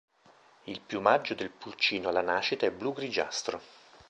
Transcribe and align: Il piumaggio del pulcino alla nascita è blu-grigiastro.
Il 0.63 0.81
piumaggio 0.81 1.35
del 1.35 1.51
pulcino 1.51 2.09
alla 2.09 2.21
nascita 2.23 2.65
è 2.65 2.71
blu-grigiastro. 2.71 3.61